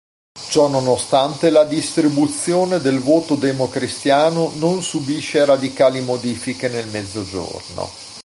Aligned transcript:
Ciononostante 0.33 1.51
la 1.51 1.63
distribuzione 1.63 2.79
del 2.79 2.97
voto 3.01 3.35
democristiano 3.35 4.49
non 4.55 4.81
subisce 4.81 5.45
radicali 5.45 6.01
modifiche 6.01 6.69
nel 6.69 6.87
Mezzogiorno. 6.87 7.87